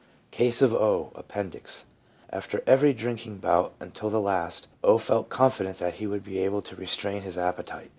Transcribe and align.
Case 0.31 0.63
of 0.63 0.71
0. 0.71 1.11
(Appendix.) 1.13 1.85
After 2.31 2.63
every 2.65 2.91
drinking 2.91 3.37
bout 3.37 3.73
until 3.79 4.09
the 4.09 4.19
last, 4.19 4.67
0. 4.83 4.97
felt 4.97 5.29
confident 5.29 5.77
that 5.77 5.93
he 6.01 6.07
would 6.07 6.23
be 6.23 6.39
able 6.39 6.63
to 6.63 6.75
restrain 6.75 7.21
his 7.21 7.37
appetite. 7.37 7.89